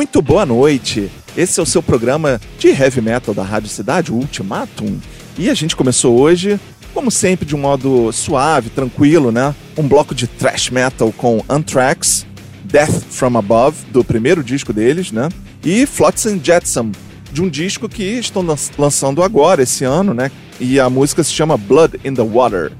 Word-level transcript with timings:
Muito 0.00 0.22
boa 0.22 0.46
noite. 0.46 1.10
Esse 1.36 1.60
é 1.60 1.62
o 1.62 1.66
seu 1.66 1.82
programa 1.82 2.40
de 2.58 2.68
heavy 2.68 3.02
metal 3.02 3.34
da 3.34 3.42
Rádio 3.42 3.68
Cidade, 3.68 4.10
Ultimatum. 4.10 4.98
E 5.36 5.50
a 5.50 5.52
gente 5.52 5.76
começou 5.76 6.18
hoje, 6.18 6.58
como 6.94 7.10
sempre, 7.10 7.44
de 7.44 7.54
um 7.54 7.58
modo 7.58 8.10
suave, 8.10 8.70
tranquilo, 8.70 9.30
né? 9.30 9.54
Um 9.76 9.86
bloco 9.86 10.14
de 10.14 10.26
thrash 10.26 10.70
metal 10.70 11.12
com 11.12 11.44
Anthrax, 11.46 12.24
Death 12.64 13.02
from 13.10 13.36
Above, 13.36 13.76
do 13.92 14.02
primeiro 14.02 14.42
disco 14.42 14.72
deles, 14.72 15.12
né? 15.12 15.28
E 15.62 15.84
Flotsam 15.84 16.40
Jetsam, 16.42 16.92
de 17.30 17.42
um 17.42 17.50
disco 17.50 17.86
que 17.86 18.02
estão 18.02 18.42
lançando 18.78 19.22
agora, 19.22 19.62
esse 19.62 19.84
ano, 19.84 20.14
né? 20.14 20.30
E 20.58 20.80
a 20.80 20.88
música 20.88 21.22
se 21.22 21.30
chama 21.30 21.58
Blood 21.58 22.00
in 22.06 22.14
the 22.14 22.22
Water. 22.22 22.72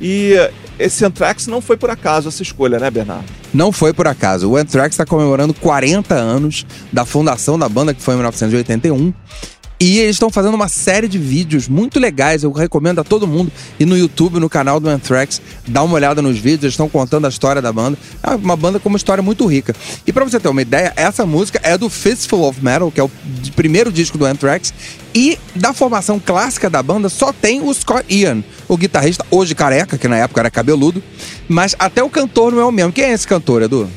E 0.00 0.36
esse 0.82 1.04
Anthrax 1.04 1.46
não 1.46 1.60
foi 1.60 1.76
por 1.76 1.90
acaso 1.90 2.28
essa 2.28 2.42
escolha, 2.42 2.78
né, 2.78 2.90
Bernardo? 2.90 3.24
Não 3.54 3.70
foi 3.70 3.92
por 3.92 4.06
acaso. 4.06 4.50
O 4.50 4.56
Anthrax 4.56 4.94
está 4.94 5.06
comemorando 5.06 5.54
40 5.54 6.14
anos 6.14 6.66
da 6.92 7.04
fundação 7.04 7.58
da 7.58 7.68
banda, 7.68 7.94
que 7.94 8.02
foi 8.02 8.14
em 8.14 8.16
1981. 8.18 9.14
E 9.82 9.98
eles 9.98 10.14
estão 10.14 10.30
fazendo 10.30 10.54
uma 10.54 10.68
série 10.68 11.08
de 11.08 11.18
vídeos 11.18 11.66
muito 11.66 11.98
legais. 11.98 12.44
Eu 12.44 12.52
recomendo 12.52 13.00
a 13.00 13.04
todo 13.04 13.26
mundo 13.26 13.50
ir 13.80 13.84
no 13.84 13.98
YouTube, 13.98 14.38
no 14.38 14.48
canal 14.48 14.78
do 14.78 14.88
Anthrax, 14.88 15.42
dar 15.66 15.82
uma 15.82 15.94
olhada 15.94 16.22
nos 16.22 16.38
vídeos. 16.38 16.62
Eles 16.62 16.74
estão 16.74 16.88
contando 16.88 17.26
a 17.26 17.28
história 17.28 17.60
da 17.60 17.72
banda. 17.72 17.98
É 18.22 18.30
uma 18.30 18.54
banda 18.54 18.78
com 18.78 18.88
uma 18.88 18.96
história 18.96 19.20
muito 19.24 19.44
rica. 19.44 19.74
E 20.06 20.12
para 20.12 20.24
você 20.24 20.38
ter 20.38 20.48
uma 20.48 20.62
ideia, 20.62 20.92
essa 20.94 21.26
música 21.26 21.60
é 21.64 21.76
do 21.76 21.90
Fistful 21.90 22.48
of 22.48 22.64
Metal, 22.64 22.92
que 22.92 23.00
é 23.00 23.02
o 23.02 23.10
primeiro 23.56 23.90
disco 23.90 24.16
do 24.16 24.24
Anthrax. 24.24 24.72
E 25.12 25.36
da 25.52 25.72
formação 25.74 26.20
clássica 26.20 26.70
da 26.70 26.80
banda 26.80 27.08
só 27.08 27.32
tem 27.32 27.60
o 27.60 27.74
Scott 27.74 28.04
Ian, 28.08 28.44
o 28.68 28.76
guitarrista, 28.76 29.26
hoje 29.32 29.52
careca, 29.52 29.98
que 29.98 30.06
na 30.06 30.16
época 30.16 30.42
era 30.42 30.50
cabeludo. 30.50 31.02
Mas 31.48 31.74
até 31.76 32.04
o 32.04 32.08
cantor 32.08 32.52
não 32.52 32.60
é 32.60 32.64
o 32.64 32.70
mesmo. 32.70 32.92
Quem 32.92 33.06
é 33.06 33.12
esse 33.12 33.26
cantor, 33.26 33.62
Edu? 33.62 33.90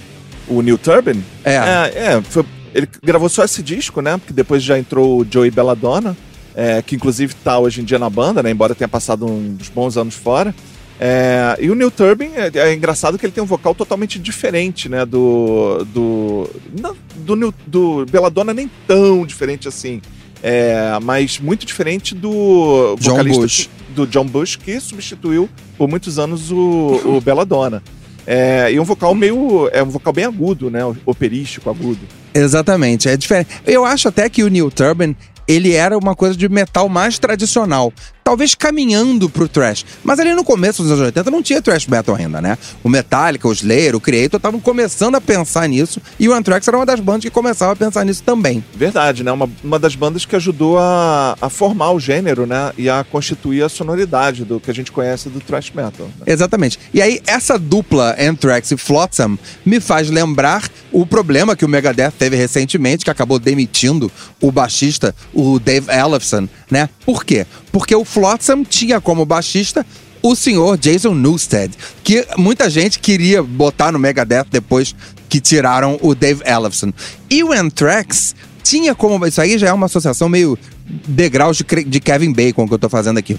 O 0.48 0.64
Neil 0.64 0.80
Turbin? 0.80 1.24
É. 1.44 1.54
É, 1.54 1.92
é 1.96 2.22
foi, 2.28 2.44
ele 2.76 2.90
gravou 3.02 3.30
só 3.30 3.46
esse 3.46 3.64
disco, 3.64 4.02
né? 4.02 4.18
Porque 4.18 4.34
depois 4.34 4.62
já 4.62 4.78
entrou 4.78 5.22
o 5.22 5.28
Joey 5.30 5.50
Belladonna, 5.50 6.16
é, 6.54 6.82
que 6.82 6.94
inclusive 6.94 7.34
tá 7.34 7.58
hoje 7.58 7.80
em 7.80 7.86
dia 7.86 7.98
na 7.98 8.10
banda, 8.10 8.44
né? 8.44 8.52
Embora 8.52 8.76
tenha 8.76 8.88
passado 8.88 9.26
uns 9.26 9.70
bons 9.70 9.96
anos 9.96 10.14
fora. 10.14 10.54
É, 11.00 11.58
e 11.60 11.70
o 11.70 11.76
Neil 11.76 11.90
Turbin 11.90 12.32
é, 12.36 12.52
é, 12.54 12.74
engraçado 12.74 13.18
que 13.18 13.26
ele 13.26 13.32
tem 13.32 13.44
um 13.44 13.48
vocal 13.48 13.74
totalmente 13.74 14.20
diferente, 14.20 14.90
né? 14.90 15.06
Do. 15.06 15.86
Do. 15.86 16.50
Não, 16.78 16.96
do, 17.16 17.54
do 17.66 18.06
Belladonna 18.08 18.54
nem 18.54 18.70
tão 18.86 19.26
diferente 19.26 19.70
assim. 19.70 20.02
É, 20.44 21.00
mas 21.02 21.40
muito 21.40 21.66
diferente 21.66 22.14
do 22.14 22.98
John 23.00 23.12
vocalista 23.12 23.42
Bush. 23.42 23.70
do 23.96 24.06
John 24.06 24.26
Bush, 24.26 24.58
que 24.58 24.80
substituiu 24.82 25.50
por 25.78 25.88
muitos 25.88 26.20
anos 26.20 26.52
o, 26.52 27.02
o 27.06 27.22
Belladonna. 27.24 27.82
É, 28.28 28.70
e 28.70 28.80
um 28.82 28.84
vocal 28.84 29.16
meio. 29.16 29.70
É 29.72 29.82
um 29.82 29.90
vocal 29.90 30.12
bem 30.12 30.26
agudo, 30.26 30.70
né? 30.70 30.82
Operístico, 31.06 31.70
agudo. 31.70 32.06
Exatamente, 32.36 33.08
é 33.08 33.16
diferente. 33.16 33.50
Eu 33.66 33.86
acho 33.86 34.10
até 34.10 34.30
que 34.30 34.44
o 34.44 34.50
Neil 34.50 34.70
Turbin 34.70 35.16
ele 35.48 35.74
era 35.74 35.98
uma 35.98 36.14
coisa 36.14 36.36
de 36.36 36.50
metal 36.50 36.90
mais 36.90 37.18
tradicional. 37.18 37.94
Talvez 38.26 38.56
caminhando 38.56 39.30
pro 39.30 39.48
thrash. 39.48 39.86
Mas 40.04 40.20
ali 40.20 40.34
no 40.34 40.44
começo 40.44 40.82
dos 40.82 40.92
anos 40.92 41.06
80 41.06 41.30
não 41.30 41.44
tinha 41.44 41.62
thrash 41.62 41.86
metal 41.86 42.16
ainda, 42.16 42.42
né? 42.42 42.58
O 42.84 42.90
Metallica, 42.90 43.48
o 43.48 43.52
Slayer, 43.54 43.96
o 43.96 44.00
Creator 44.00 44.40
estavam 44.40 44.60
começando 44.60 45.14
a 45.14 45.22
pensar 45.22 45.70
nisso. 45.70 46.02
E 46.20 46.28
o 46.28 46.34
Anthrax 46.34 46.68
era 46.68 46.76
uma 46.76 46.88
das 46.88 47.00
bandas 47.00 47.26
que 47.26 47.30
começava 47.30 47.74
a 47.74 47.76
pensar 47.76 48.04
nisso 48.04 48.24
também. 48.24 48.66
Verdade, 48.74 49.24
né? 49.24 49.32
Uma, 49.32 49.48
uma 49.64 49.78
das 49.78 49.96
bandas 49.96 50.26
que 50.26 50.36
ajudou 50.36 50.80
a, 50.80 51.38
a 51.40 51.52
formar 51.52 51.92
o 51.92 52.00
gênero, 52.00 52.48
né? 52.48 52.74
E 52.80 52.90
a 52.90 53.04
constituir 53.04 53.64
a 53.64 53.70
sonoridade 53.70 54.44
do 54.44 54.60
que 54.60 54.72
a 54.72 54.74
gente 54.74 54.92
conhece 54.92 55.30
do 55.30 55.40
thrash 55.40 55.70
metal. 55.70 56.08
né? 56.08 56.24
Exatamente. 56.26 56.80
E 56.92 57.04
aí, 57.04 57.22
essa 57.28 57.60
dupla 57.60 58.16
Anthrax 58.20 58.72
e 58.72 58.78
Flotsam 58.78 59.38
me 59.64 59.80
faz 59.80 60.10
lembrar 60.10 60.68
o 60.92 61.06
problema 61.06 61.56
que 61.56 61.64
o 61.64 61.70
Megadeth 61.70 62.14
teve 62.18 62.36
recentemente, 62.36 63.06
que 63.06 63.12
acabou 63.12 63.38
demitindo 63.38 64.12
o 64.42 64.52
baixista, 64.52 65.14
o 65.32 65.60
Dave 65.60 65.92
Ellefson, 65.92 66.50
né? 66.72 66.90
Por 67.06 67.24
quê? 67.24 67.46
Porque 67.72 67.94
o 67.94 68.06
Flotsam 68.16 68.64
tinha 68.64 69.02
como 69.02 69.26
baixista 69.26 69.86
o 70.22 70.38
senhor 70.38 70.78
Jason 70.78 71.14
Newsted, 71.14 71.74
que 72.02 72.26
muita 72.38 72.70
gente 72.70 72.98
queria 72.98 73.44
botar 73.44 73.92
no 73.92 74.00
Megadeth 74.00 74.46
depois 74.50 74.96
que 75.28 75.42
tiraram 75.42 76.00
o 76.02 76.16
Dave 76.16 76.42
Ellefson. 76.46 76.94
E 77.30 77.44
o 77.44 77.52
Anthrax 77.52 78.34
tinha 78.64 78.96
como. 78.96 79.28
Isso 79.28 79.42
aí 79.42 79.58
já 79.58 79.68
é 79.68 79.74
uma 79.74 79.88
associação 79.88 80.30
meio 80.30 80.58
degraus 80.86 81.58
de, 81.58 81.66
de 81.84 82.00
Kevin 82.00 82.32
Bacon 82.32 82.66
que 82.66 82.74
eu 82.74 82.80
tô 82.80 82.88
fazendo 82.88 83.18
aqui. 83.18 83.38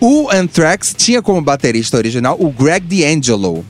O 0.00 0.30
Anthrax 0.30 0.94
tinha 0.96 1.20
como 1.20 1.42
baterista 1.42 1.96
original 1.96 2.36
o 2.38 2.52
Greg 2.52 2.86
D'Angelo. 2.86 3.66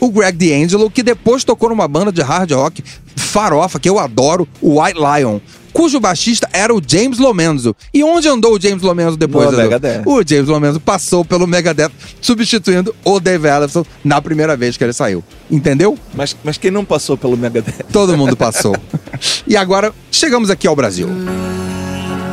O 0.00 0.10
Greg 0.10 0.38
D'Angelo, 0.38 0.90
que 0.90 1.02
depois 1.02 1.44
tocou 1.44 1.68
numa 1.68 1.86
banda 1.86 2.10
de 2.10 2.22
hard 2.22 2.50
rock 2.52 2.82
farofa, 3.14 3.78
que 3.78 3.90
eu 3.90 3.98
adoro, 3.98 4.48
o 4.62 4.80
White 4.80 4.98
Lion, 4.98 5.38
cujo 5.72 5.98
baixista 6.00 6.48
era 6.52 6.74
o 6.74 6.80
James 6.84 7.18
Lomenzo. 7.18 7.74
E 7.92 8.02
onde 8.04 8.28
andou 8.28 8.54
o 8.54 8.60
James 8.60 8.82
Lomenzo 8.82 9.16
depois? 9.16 9.50
No? 9.50 9.56
Megadeth. 9.56 10.02
O 10.06 10.22
James 10.26 10.48
Lomenzo 10.48 10.80
passou 10.80 11.24
pelo 11.24 11.46
Megadeth, 11.46 11.90
substituindo 12.20 12.94
o 13.04 13.18
Dave 13.18 13.48
Ellefson 13.48 13.84
na 14.04 14.20
primeira 14.20 14.56
vez 14.56 14.76
que 14.76 14.84
ele 14.84 14.92
saiu. 14.92 15.22
Entendeu? 15.50 15.98
Mas, 16.14 16.36
mas 16.42 16.56
quem 16.56 16.70
não 16.70 16.84
passou 16.84 17.16
pelo 17.16 17.36
Megadeth? 17.36 17.84
Todo 17.92 18.16
mundo 18.16 18.36
passou. 18.36 18.76
e 19.46 19.56
agora, 19.56 19.92
chegamos 20.10 20.50
aqui 20.50 20.66
ao 20.66 20.76
Brasil. 20.76 21.08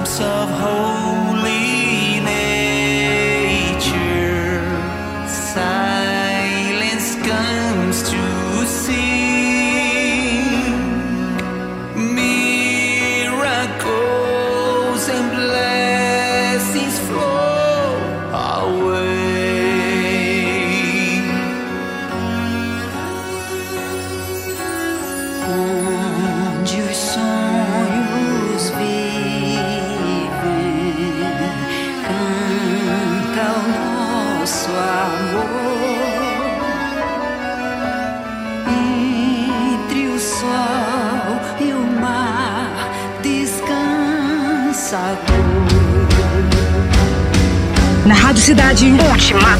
glimpse 0.10 0.78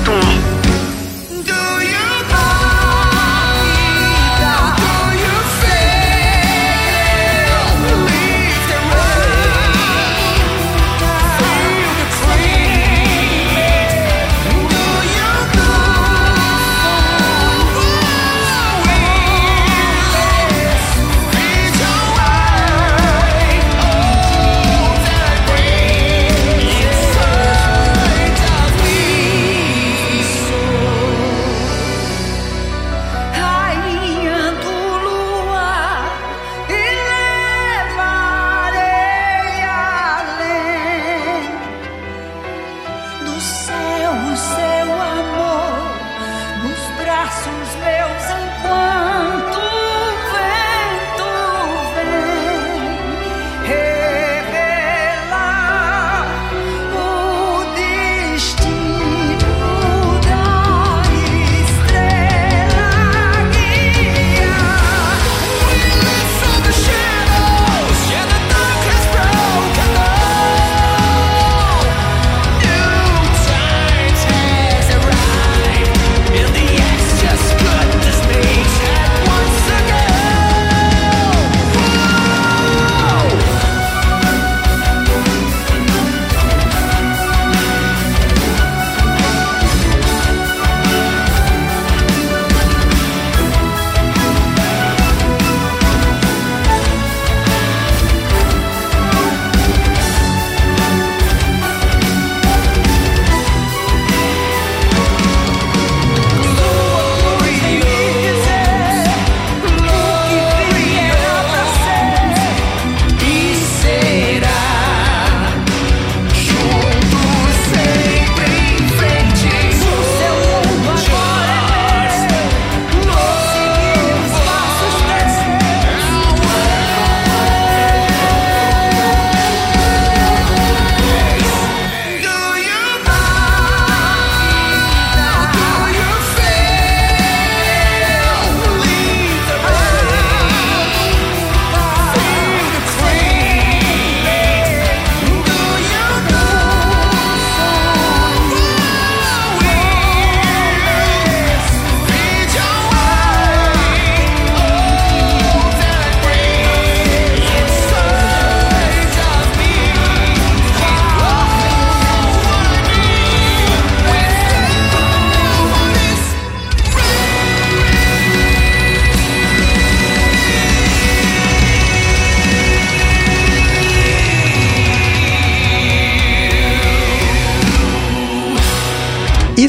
dor. 0.06 0.16
Na 0.16 0.29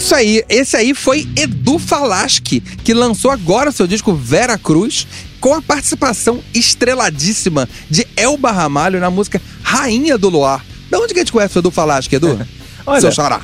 Isso 0.00 0.14
aí, 0.14 0.42
esse 0.48 0.74
aí 0.78 0.94
foi 0.94 1.28
Edu 1.36 1.78
Falaschi, 1.78 2.60
que 2.82 2.94
lançou 2.94 3.30
agora 3.30 3.70
seu 3.70 3.86
disco 3.86 4.14
Vera 4.14 4.56
Cruz, 4.56 5.06
com 5.38 5.52
a 5.52 5.60
participação 5.60 6.42
estreladíssima 6.54 7.68
de 7.90 8.06
Elba 8.16 8.50
Ramalho 8.50 8.98
na 8.98 9.10
música 9.10 9.40
Rainha 9.62 10.16
do 10.16 10.30
Luar. 10.30 10.64
Da 10.90 10.98
onde 10.98 11.12
que 11.12 11.20
a 11.20 11.22
gente 11.22 11.32
conhece 11.32 11.58
o 11.58 11.60
Edu 11.60 11.70
Falaschi, 11.70 12.14
Edu? 12.16 12.40
Olha- 12.86 13.00
Seu 13.02 13.12
xará. 13.12 13.42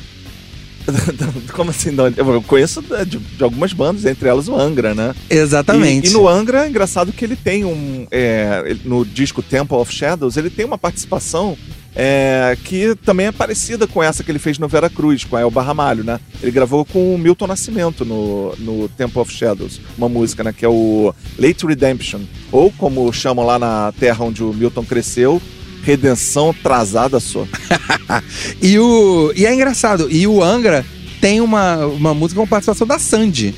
Como 1.53 1.71
assim? 1.71 1.91
não? 1.91 2.07
Eu 2.09 2.41
conheço 2.41 2.81
de, 2.81 3.19
de 3.19 3.43
algumas 3.45 3.75
bandas, 3.75 4.07
entre 4.07 4.27
elas 4.27 4.49
o 4.49 4.57
Angra, 4.59 4.95
né? 4.95 5.15
Exatamente. 5.29 6.07
E, 6.07 6.11
e 6.11 6.13
no 6.15 6.27
Angra 6.27 6.65
é 6.65 6.69
engraçado 6.71 7.13
que 7.13 7.23
ele 7.23 7.37
tem 7.37 7.67
um. 7.67 8.07
é, 8.11 8.75
no 8.83 9.05
disco 9.05 9.43
Temple 9.43 9.77
of 9.77 9.93
Shadows, 9.93 10.39
ele 10.39 10.49
tem 10.49 10.65
uma 10.65 10.79
participação 10.79 11.59
é, 11.97 12.57
que 12.63 12.95
também 12.97 13.27
é 13.27 13.33
parecida 13.33 13.87
com 13.87 14.03
essa 14.03 14.23
que 14.23 14.31
ele 14.31 14.39
fez 14.39 14.59
no 14.59 14.69
Vera 14.69 14.91
Cruz, 14.91 15.25
com 15.25 15.35
a 15.35 15.41
Elba 15.41 15.63
Ramalho, 15.63 16.05
né? 16.05 16.21
Ele 16.43 16.53
gravou 16.53 16.85
com 16.85 17.15
o 17.15 17.19
Milton 17.19 17.47
Nascimento 17.47 18.05
no, 18.05 18.55
no 18.59 18.89
Temple 18.91 19.19
of 19.19 19.33
Shadows, 19.33 19.81
uma 19.97 20.09
música, 20.09 20.45
né? 20.45 20.53
Que 20.53 20.67
é 20.67 20.69
o 20.69 21.15
Late 21.39 21.67
Redemption. 21.67 22.21
Ou 22.53 22.71
como 22.71 23.11
chamam 23.15 23.47
lá 23.47 23.59
na 23.59 23.93
terra 23.99 24.25
onde 24.27 24.45
o 24.45 24.53
Milton 24.53 24.85
cresceu, 24.85 25.41
Redenção 25.83 26.51
Atrasada 26.51 27.19
Só. 27.19 27.47
E, 28.61 28.79
o, 28.79 29.33
e 29.35 29.47
é 29.47 29.55
engraçado, 29.55 30.09
e 30.11 30.27
o 30.27 30.43
Angra 30.43 30.85
tem 31.21 31.41
uma, 31.41 31.87
uma 31.87 32.15
música 32.15 32.41
com 32.41 32.47
participação 32.47 32.87
da 32.87 32.99
Sandy. 32.99 33.55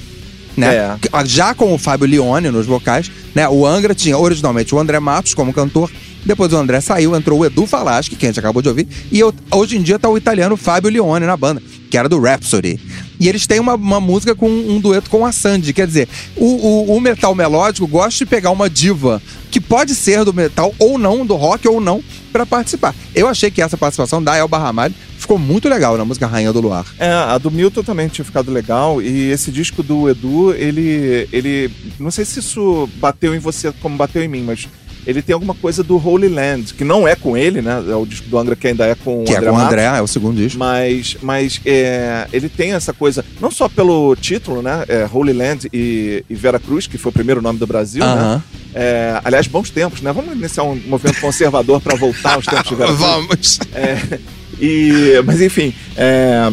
Né? 0.57 0.75
É. 0.75 0.97
Já 1.27 1.55
com 1.55 1.73
o 1.73 1.79
Fábio 1.79 2.07
Leone 2.07 2.51
nos 2.51 2.67
vocais, 2.67 3.11
né? 3.35 3.49
O 3.49 3.67
Angra 3.67 3.95
tinha 3.95 4.19
originalmente 4.19 4.75
o 4.75 4.79
André 4.79 4.99
Matos 4.99 5.35
como 5.35 5.53
cantor. 5.53 5.91
Depois 6.25 6.53
o 6.53 6.57
André 6.57 6.81
saiu, 6.81 7.15
entrou 7.17 7.41
o 7.41 7.45
Edu 7.47 7.67
Falaschi, 7.67 8.11
que 8.17 8.27
a 8.27 8.29
gente 8.29 8.39
acabou 8.41 8.61
de 8.63 8.69
ouvir. 8.69 8.87
E 9.11 9.19
eu- 9.19 9.33
hoje 9.51 9.77
em 9.77 9.83
dia 9.83 9.99
tá 9.99 10.09
o 10.09 10.17
italiano 10.17 10.57
Fábio 10.57 10.91
Leone 10.91 11.25
na 11.27 11.37
banda, 11.37 11.63
que 11.91 11.97
era 11.97 12.09
do 12.09 12.21
Rhapsody. 12.21 12.79
E 13.21 13.29
eles 13.29 13.47
têm 13.47 13.59
uma, 13.61 13.75
uma 13.75 14.01
música 14.01 14.35
com 14.35 14.49
um 14.49 14.79
dueto 14.81 15.09
com 15.11 15.25
a 15.25 15.33
Sandy. 15.33 15.73
Quer 15.73 15.87
dizer, 15.87 16.09
o, 16.37 16.45
o- 16.93 16.97
o 16.97 17.01
metal 17.01 17.35
melódico 17.35 17.87
gosta 17.87 18.19
de 18.25 18.27
pegar 18.27 18.51
uma 18.51 18.69
diva 18.69 19.21
que 19.51 19.61
pode 19.61 19.95
ser 19.95 20.25
do 20.25 20.33
metal 20.35 20.75
ou 20.79 20.99
não, 20.99 21.25
do 21.25 21.35
rock 21.35 21.67
ou 21.67 21.81
não, 21.81 22.03
pra 22.31 22.45
participar. 22.45 22.95
Eu 23.15 23.27
achei 23.27 23.51
que 23.51 23.63
essa 23.63 23.77
participação 23.77 24.23
da 24.23 24.37
Elba 24.37 24.59
Ramalho 24.59 24.95
ficou 25.19 25.39
muito 25.39 25.69
legal 25.69 25.97
na 25.97 26.05
música 26.05 26.27
Rainha 26.27 26.53
do 26.53 26.61
Luar. 26.61 26.85
É, 26.99 27.11
a 27.11 27.39
do 27.39 27.51
Milton 27.51 27.83
também 27.83 28.09
tinha 28.09 28.25
ficado 28.25 28.53
legal. 28.53 29.01
E 29.01 29.31
esse 29.31 29.51
disco 29.51 29.83
do 29.83 30.09
Edu, 30.11 30.53
ele. 30.53 31.27
ele. 31.33 31.71
Não 31.99 32.11
sei 32.11 32.25
se 32.27 32.41
isso 32.41 32.89
bateu 32.97 33.35
em 33.35 33.39
você 33.39 33.73
como 33.81 33.97
bateu 33.97 34.23
em 34.23 34.29
mim, 34.29 34.43
mas 34.43 34.69
ele 35.09 35.23
tem 35.23 35.33
alguma 35.33 35.55
coisa 35.55 35.83
do 35.83 35.97
Holy 35.97 36.29
Land, 36.29 36.75
que 36.75 36.85
não 36.85 37.09
é 37.09 37.17
com 37.17 37.35
ele, 37.35 37.63
né? 37.63 37.83
É 37.89 37.95
o 37.95 38.05
disco 38.05 38.29
do 38.29 38.37
Angra 38.37 38.55
que 38.55 38.69
ainda 38.69 38.85
é 38.85 38.95
com 38.95 39.25
que 39.25 39.33
o 39.33 39.35
é 39.35 39.39
André 39.39 39.51
com 39.51 39.57
o. 39.57 39.61
André, 39.61 39.85
é 39.85 40.03
o 40.03 40.07
segundo 40.07 40.37
disco. 40.37 40.59
Mas, 40.59 41.17
mas 41.23 41.59
é, 41.65 42.29
ele 42.31 42.47
tem 42.51 42.73
essa 42.73 42.93
coisa, 42.93 43.25
não 43.41 43.51
só 43.51 43.71
pelo 43.71 44.15
título, 44.17 44.61
né? 44.61 44.85
É, 44.87 45.09
Holy 45.11 45.33
Land 45.33 45.67
e, 45.73 46.23
e 46.29 46.35
Vera 46.35 46.59
Cruz, 46.59 46.87
que 46.87 46.99
foi 46.99 47.09
o 47.09 47.13
primeiro 47.13 47.41
nome 47.41 47.59
do 47.59 47.67
Brasil, 47.67 48.05
né? 48.05 48.13
Aham. 48.13 48.43
É, 48.75 49.19
aliás, 49.25 49.47
bons 49.47 49.71
tempos, 49.71 50.03
né? 50.03 50.13
Vamos 50.13 50.37
iniciar 50.37 50.65
um 50.65 50.79
movimento 50.87 51.23
conservador 51.23 51.81
para 51.81 51.97
voltar 51.97 52.35
aos 52.35 52.45
tempos 52.45 52.69
de 52.69 52.75
Vera 52.75 52.93
Cruz. 52.95 53.01
Vamos. 53.01 53.61
É, 53.75 54.19
e, 54.61 55.23
mas 55.25 55.41
enfim, 55.41 55.73
é, 55.97 56.53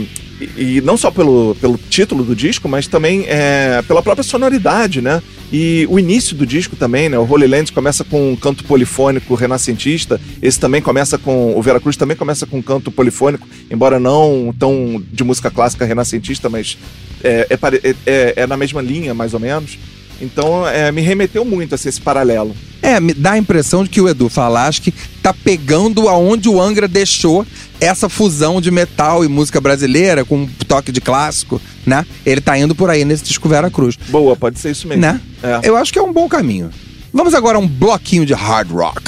e, 0.58 0.81
não 0.81 0.97
só 0.97 1.12
pelo, 1.12 1.55
pelo 1.60 1.77
título 1.89 2.23
do 2.23 2.36
disco, 2.36 2.67
mas 2.67 2.88
também 2.88 3.25
é, 3.27 3.81
pela 3.88 4.01
própria 4.01 4.23
sonoridade, 4.23 5.01
né? 5.01 5.21
E 5.51 5.86
o 5.89 5.99
início 5.99 6.36
do 6.36 6.45
disco 6.45 6.75
também, 6.75 7.08
né? 7.10 7.17
O 7.17 7.23
Holy 7.29 7.47
Land 7.47 7.71
começa 7.71 8.03
com 8.03 8.31
um 8.31 8.36
canto 8.36 8.63
polifônico 8.63 9.36
renascentista. 9.36 10.19
Esse 10.41 10.60
também 10.60 10.81
começa 10.81 11.17
com. 11.17 11.55
O 11.55 11.62
Veracruz 11.62 11.95
também 11.95 12.17
começa 12.17 12.45
com 12.45 12.58
um 12.58 12.62
canto 12.62 12.91
polifônico, 12.91 13.47
embora 13.69 13.99
não 13.99 14.53
tão 14.58 15.01
de 15.12 15.23
música 15.23 15.51
clássica 15.51 15.86
renascentista, 15.86 16.49
mas 16.49 16.77
é, 17.23 17.47
é 17.49 17.53
é- 17.55 17.95
é- 18.05 18.34
é 18.38 18.47
na 18.47 18.58
mesma 18.58 18.81
linha, 18.81 19.13
mais 19.13 19.34
ou 19.34 19.39
menos. 19.39 19.77
Então 20.21 20.67
é, 20.67 20.91
me 20.91 21.01
remeteu 21.01 21.43
muito 21.43 21.75
assim, 21.75 21.89
esse 21.89 22.01
paralelo. 22.01 22.56
É, 22.82 22.99
me 22.99 23.13
dá 23.13 23.32
a 23.32 23.38
impressão 23.38 23.84
de 23.84 23.89
que 23.89 23.99
o 23.99 24.08
Edu 24.08 24.30
Falaschi 24.30 24.93
tá 25.21 25.34
pegando 25.34 26.08
aonde 26.08 26.47
o 26.47 26.62
Angra 26.62 26.88
deixou 26.88 27.45
essa 27.82 28.08
fusão 28.08 28.62
de 28.62 28.69
metal 28.71 29.25
e 29.25 29.28
música 29.28 29.60
brasileira 29.60 30.23
com 30.23 30.43
um 30.43 30.47
toque 30.67 30.91
de 30.91 31.01
clássico, 31.01 31.60
né? 31.86 32.06
Ele 32.25 32.39
tá 32.41 32.58
indo 32.58 32.75
por 32.75 32.89
aí 32.89 33.04
nesse 33.04 33.23
disco 33.23 33.49
Vera 33.49 33.69
Cruz, 33.71 33.95
Boa, 34.10 34.36
pode 34.36 34.60
ser 34.60 34.71
isso 34.71 34.88
mesmo. 34.88 35.01
né? 35.01 35.19
É. 35.43 35.60
Eu 35.63 35.75
acho 35.75 35.91
que 35.91 35.99
é 35.99 36.01
um 36.01 36.13
bom 36.13 36.30
caminho. 36.30 36.69
Vamos 37.12 37.34
agora 37.34 37.58
a 37.58 37.62
um 37.62 37.67
bloquinho 37.67 38.25
de 38.25 38.34
hard 38.34 38.71
rock. 38.71 39.01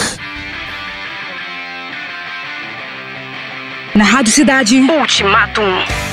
Na 3.93 4.03
Rádio 4.03 4.31
Cidade. 4.31 4.79
Ultimatum. 4.79 6.06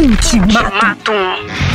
Cidade. 0.00 0.08
Ultimato. 0.08 1.12
Ultimatum. 1.12 1.69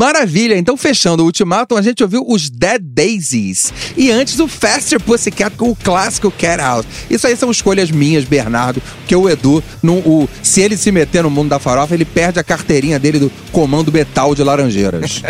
Maravilha! 0.00 0.56
Então, 0.56 0.78
fechando 0.78 1.22
o 1.22 1.26
Ultimatum, 1.26 1.76
a 1.76 1.82
gente 1.82 2.02
ouviu 2.02 2.24
os 2.26 2.48
Dead 2.48 2.80
Daisies. 2.80 3.70
E 3.94 4.10
antes, 4.10 4.40
o 4.40 4.48
Faster 4.48 4.98
Pussycat 4.98 5.54
com 5.58 5.68
o 5.68 5.76
clássico 5.76 6.30
Cat 6.30 6.58
House. 6.58 6.86
Isso 7.10 7.26
aí 7.26 7.36
são 7.36 7.50
escolhas 7.50 7.90
minhas, 7.90 8.24
Bernardo, 8.24 8.80
que 9.06 9.14
o 9.14 9.28
Edu, 9.28 9.62
no, 9.82 9.98
o, 9.98 10.26
se 10.42 10.62
ele 10.62 10.78
se 10.78 10.90
meter 10.90 11.22
no 11.22 11.28
mundo 11.28 11.50
da 11.50 11.58
farofa, 11.58 11.92
ele 11.92 12.06
perde 12.06 12.38
a 12.38 12.42
carteirinha 12.42 12.98
dele 12.98 13.18
do 13.18 13.30
Comando 13.52 13.92
Metal 13.92 14.34
de 14.34 14.42
Laranjeiras. 14.42 15.22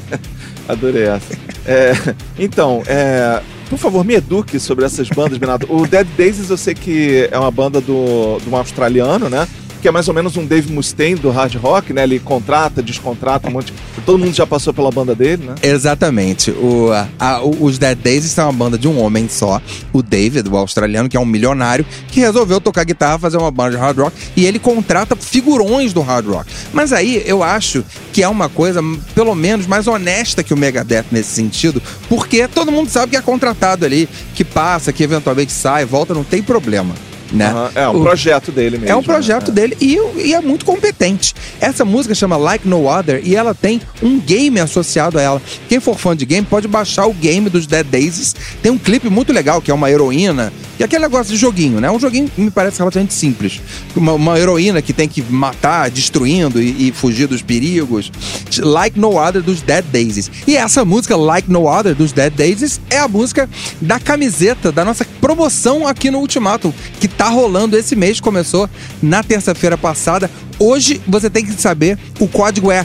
Adorei 0.66 1.08
essa. 1.08 1.34
É, 1.66 1.92
então, 2.38 2.82
é, 2.86 3.42
por 3.68 3.78
favor, 3.78 4.02
me 4.02 4.14
eduque 4.14 4.58
sobre 4.58 4.86
essas 4.86 5.10
bandas, 5.10 5.36
Bernardo. 5.36 5.66
O 5.70 5.86
Dead 5.86 6.06
Daisies 6.16 6.48
eu 6.48 6.56
sei 6.56 6.74
que 6.74 7.28
é 7.30 7.38
uma 7.38 7.50
banda 7.50 7.82
do, 7.82 8.38
do 8.38 8.50
um 8.50 8.56
australiano, 8.56 9.28
né? 9.28 9.46
Que 9.86 9.90
é 9.90 9.92
mais 9.92 10.08
ou 10.08 10.14
menos 10.14 10.36
um 10.36 10.44
Dave 10.44 10.72
Mustaine 10.72 11.14
do 11.14 11.30
hard 11.30 11.54
rock, 11.54 11.92
né? 11.92 12.02
Ele 12.02 12.18
contrata, 12.18 12.82
descontrata 12.82 13.48
um 13.48 13.52
monte. 13.52 13.72
Todo 14.04 14.18
mundo 14.18 14.34
já 14.34 14.44
passou 14.44 14.74
pela 14.74 14.90
banda 14.90 15.14
dele, 15.14 15.44
né? 15.46 15.54
Exatamente. 15.62 16.50
O, 16.50 16.88
a- 17.20 17.40
o- 17.40 17.62
os 17.66 17.78
Dead 17.78 17.96
Daisies 17.96 18.32
são 18.32 18.46
uma 18.46 18.52
banda 18.52 18.76
de 18.76 18.88
um 18.88 19.00
homem 19.00 19.28
só, 19.28 19.62
o 19.92 20.02
David, 20.02 20.48
o 20.48 20.56
australiano, 20.56 21.08
que 21.08 21.16
é 21.16 21.20
um 21.20 21.24
milionário, 21.24 21.86
que 22.08 22.18
resolveu 22.18 22.60
tocar 22.60 22.82
guitarra, 22.82 23.16
fazer 23.20 23.36
uma 23.36 23.48
banda 23.52 23.70
de 23.70 23.76
hard 23.76 23.96
rock, 23.98 24.16
e 24.36 24.44
ele 24.44 24.58
contrata 24.58 25.14
figurões 25.14 25.92
do 25.92 26.00
hard 26.00 26.26
rock. 26.26 26.50
Mas 26.72 26.92
aí 26.92 27.22
eu 27.24 27.44
acho 27.44 27.84
que 28.12 28.24
é 28.24 28.28
uma 28.28 28.48
coisa, 28.48 28.80
pelo 29.14 29.36
menos, 29.36 29.68
mais 29.68 29.86
honesta 29.86 30.42
que 30.42 30.52
o 30.52 30.56
Megadeth 30.56 31.04
nesse 31.12 31.30
sentido, 31.30 31.80
porque 32.08 32.48
todo 32.48 32.72
mundo 32.72 32.90
sabe 32.90 33.10
que 33.12 33.16
é 33.16 33.22
contratado 33.22 33.84
ali, 33.86 34.08
que 34.34 34.42
passa, 34.44 34.92
que 34.92 35.04
eventualmente 35.04 35.52
sai, 35.52 35.84
volta, 35.84 36.12
não 36.12 36.24
tem 36.24 36.42
problema. 36.42 36.92
Né? 37.32 37.46
Aham, 37.46 37.70
É 37.74 37.88
um 37.88 38.00
O- 38.00 38.02
projeto 38.02 38.52
dele 38.52 38.78
mesmo. 38.78 38.92
é 38.92 38.96
um 38.96 39.02
projeto 39.02 39.48
né? 39.48 39.54
dele 39.54 39.76
e, 39.80 39.98
e 40.28 40.34
é 40.34 40.40
muito 40.40 40.64
competente. 40.64 41.34
Essa 41.60 41.84
música 41.84 42.14
chama 42.14 42.36
Like 42.36 42.68
No 42.68 42.86
Other 42.88 43.20
e 43.24 43.34
ela 43.34 43.52
tem 43.54 43.80
um 44.02 44.20
game 44.20 44.60
associado 44.60 45.18
a 45.18 45.22
ela. 45.22 45.42
Quem 45.68 45.80
for 45.80 45.98
fã 45.98 46.16
de 46.16 46.24
game 46.24 46.46
pode 46.48 46.68
baixar 46.68 47.06
o 47.06 47.12
game 47.12 47.50
dos 47.50 47.66
Dead 47.66 47.84
Daisies. 47.86 48.34
Tem 48.62 48.70
um 48.70 48.78
clipe 48.78 49.08
muito 49.08 49.32
legal 49.32 49.60
que 49.60 49.70
é 49.70 49.74
uma 49.74 49.90
heroína. 49.90 50.52
E 50.78 50.84
aquele 50.84 51.02
negócio 51.02 51.32
de 51.32 51.38
joguinho, 51.38 51.80
né? 51.80 51.90
Um 51.90 51.98
joguinho 51.98 52.28
que 52.28 52.40
me 52.40 52.50
parece 52.50 52.78
relativamente 52.78 53.14
simples. 53.14 53.60
Uma, 53.94 54.12
uma 54.12 54.38
heroína 54.38 54.82
que 54.82 54.92
tem 54.92 55.08
que 55.08 55.22
matar, 55.22 55.90
destruindo 55.90 56.60
e, 56.60 56.88
e 56.88 56.92
fugir 56.92 57.26
dos 57.26 57.42
perigos. 57.42 58.12
Like 58.58 58.98
No 58.98 59.16
Other 59.16 59.42
dos 59.42 59.62
Dead 59.62 59.84
Daisies. 59.84 60.30
E 60.46 60.56
essa 60.56 60.84
música, 60.84 61.16
Like 61.16 61.50
No 61.50 61.66
Other 61.66 61.94
dos 61.94 62.12
Dead 62.12 62.32
Daisies, 62.32 62.80
é 62.90 62.98
a 62.98 63.08
música 63.08 63.48
da 63.80 63.98
camiseta 63.98 64.70
da 64.70 64.84
nossa 64.84 65.06
promoção 65.20 65.86
aqui 65.86 66.10
no 66.10 66.18
Ultimatum, 66.18 66.72
que 67.00 67.08
tá 67.08 67.28
rolando 67.28 67.76
esse 67.76 67.96
mês, 67.96 68.20
começou 68.20 68.68
na 69.02 69.22
terça-feira 69.22 69.78
passada. 69.78 70.30
Hoje 70.58 71.00
você 71.06 71.28
tem 71.28 71.44
que 71.44 71.52
saber, 71.52 71.98
o 72.20 72.28
código 72.28 72.70
é 72.70 72.84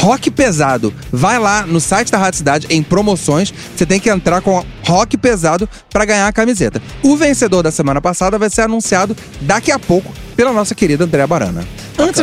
rock 0.00 0.30
pesado. 0.30 0.92
Vai 1.10 1.38
lá 1.38 1.66
no 1.66 1.80
site 1.80 2.10
da 2.10 2.18
Rádio 2.18 2.38
Cidade 2.38 2.66
em 2.70 2.82
promoções, 2.82 3.52
você 3.76 3.86
tem 3.86 4.00
que 4.00 4.10
entrar 4.10 4.40
com 4.40 4.64
rock 4.86 5.16
pesado 5.16 5.68
pra 5.90 6.04
ganhar 6.04 6.26
a 6.26 6.32
camiseta. 6.32 6.80
O 7.02 7.16
vencedor 7.16 7.62
da 7.62 7.70
semana 7.70 8.00
passada 8.00 8.38
vai 8.38 8.50
ser 8.50 8.62
anunciado 8.62 9.16
daqui 9.40 9.70
a 9.72 9.78
pouco 9.78 10.12
pela 10.36 10.52
nossa 10.52 10.74
querida 10.74 11.04
Andréa 11.04 11.26
Barana. 11.26 11.64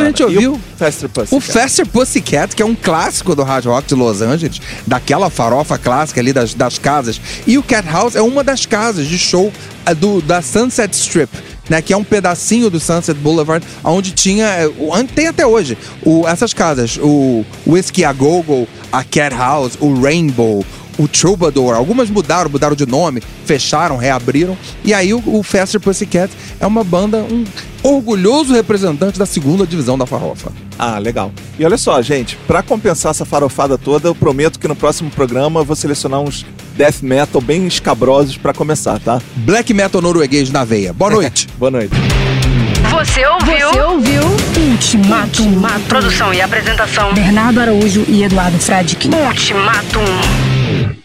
a 0.00 0.04
gente 0.06 0.20
E 0.22 0.24
ouviu 0.46 0.52
o 0.54 0.60
Faster 0.78 1.08
Pussy. 1.08 1.34
o 1.34 1.40
Faster 1.40 1.86
Pussycat, 1.86 2.54
que 2.56 2.62
é 2.62 2.66
um 2.66 2.74
clássico 2.74 3.34
do 3.34 3.42
Hard 3.42 3.64
Rock 3.66 3.88
de 3.88 3.94
Los 3.94 4.20
Angeles, 4.22 4.60
daquela 4.86 5.30
farofa 5.30 5.76
clássica 5.78 6.20
ali 6.20 6.32
das, 6.32 6.54
das 6.54 6.78
casas. 6.78 7.20
E 7.46 7.58
o 7.58 7.62
Cat 7.62 7.86
House 7.88 8.14
é 8.16 8.22
uma 8.22 8.42
das 8.44 8.66
casas 8.66 9.06
de 9.06 9.18
show 9.18 9.52
eh, 9.86 9.94
do, 9.94 10.20
da 10.22 10.40
Sunset 10.42 10.94
Strip. 10.94 11.30
Né, 11.70 11.80
que 11.80 11.92
é 11.92 11.96
um 11.96 12.02
pedacinho 12.02 12.68
do 12.68 12.80
Sunset 12.80 13.14
Boulevard, 13.20 13.64
onde 13.84 14.10
tinha. 14.10 14.46
eh, 14.46 14.68
Tem 15.14 15.28
até 15.28 15.46
hoje 15.46 15.78
o- 16.04 16.26
essas 16.26 16.52
casas: 16.52 16.98
o 17.00 17.44
Whiskey 17.64 18.04
a 18.04 18.12
Go-Go, 18.12 18.66
a 18.90 19.04
Cat 19.04 19.34
House, 19.34 19.74
o 19.80 19.94
Rainbow, 20.02 20.66
o 20.98 21.06
Troubadour. 21.08 21.72
Algumas 21.74 22.10
mudaram, 22.10 22.50
mudaram 22.50 22.74
de 22.74 22.84
nome, 22.84 23.22
fecharam, 23.46 23.96
reabriram. 23.96 24.58
E 24.84 24.92
aí 24.92 25.14
o, 25.14 25.22
o 25.24 25.42
Faster 25.44 25.80
Pussycat 25.80 26.32
é 26.58 26.66
uma 26.66 26.82
banda, 26.82 27.18
um 27.18 27.44
orgulhoso 27.82 28.52
representante 28.54 29.18
da 29.18 29.26
segunda 29.26 29.66
divisão 29.66 29.98
da 29.98 30.06
farofa. 30.06 30.52
Ah, 30.78 30.98
legal. 30.98 31.32
E 31.58 31.64
olha 31.64 31.76
só, 31.76 32.00
gente, 32.02 32.36
pra 32.46 32.62
compensar 32.62 33.10
essa 33.10 33.24
farofada 33.24 33.76
toda, 33.76 34.08
eu 34.08 34.14
prometo 34.14 34.58
que 34.58 34.68
no 34.68 34.76
próximo 34.76 35.10
programa 35.10 35.60
eu 35.60 35.64
vou 35.64 35.76
selecionar 35.76 36.20
uns 36.20 36.44
death 36.76 37.02
metal 37.02 37.40
bem 37.40 37.66
escabrosos 37.66 38.36
pra 38.36 38.52
começar, 38.52 38.98
tá? 39.00 39.20
Black 39.36 39.72
metal 39.74 40.00
norueguês 40.00 40.50
na 40.50 40.64
veia. 40.64 40.92
Boa 40.92 41.10
noite. 41.12 41.48
Boa 41.58 41.70
noite. 41.70 41.94
Você 42.90 43.26
ouviu? 43.26 43.68
Você 43.68 43.80
ouviu 43.80 44.22
Ultimato. 44.70 45.42
Produção 45.88 46.32
e 46.32 46.40
apresentação. 46.40 47.12
Bernardo 47.14 47.60
Araújo 47.60 48.04
e 48.08 48.22
Eduardo 48.22 48.58
Fradique. 48.58 49.08
Ultimatum. 49.08 51.01